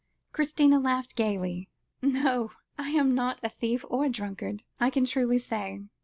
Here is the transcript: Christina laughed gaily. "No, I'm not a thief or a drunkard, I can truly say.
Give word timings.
Christina 0.33 0.79
laughed 0.79 1.15
gaily. 1.15 1.69
"No, 2.01 2.53
I'm 2.75 3.13
not 3.13 3.39
a 3.43 3.49
thief 3.49 3.85
or 3.87 4.05
a 4.05 4.09
drunkard, 4.09 4.63
I 4.79 4.89
can 4.89 5.05
truly 5.05 5.37
say. 5.37 5.83